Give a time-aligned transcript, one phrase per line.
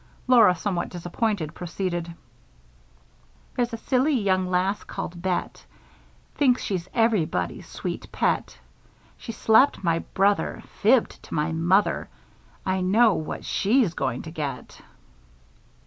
[0.25, 2.11] Laura, somewhat disappointed, proceeded:
[3.55, 5.63] There's a silly young lass called Bet,
[6.33, 8.57] Thinks she's ev'rybody's sweet pet.
[9.17, 12.09] She slapped my brother, Fibbed to my mother
[12.65, 14.81] I know what she's going to get.